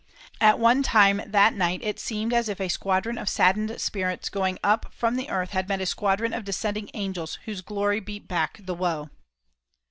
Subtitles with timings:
[0.39, 4.57] At one time that night it seemed as if a squadron of saddened spirits going
[4.63, 8.73] up from earth had met a squadron of descending angels whose glory beat back the
[8.73, 9.11] woe.